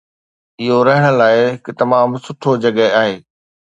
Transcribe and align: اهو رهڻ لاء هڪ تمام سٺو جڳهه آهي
اهو 0.61 0.77
رهڻ 0.87 1.05
لاء 1.19 1.35
هڪ 1.43 1.65
تمام 1.81 2.09
سٺو 2.25 2.51
جڳهه 2.63 2.91
آهي 3.03 3.15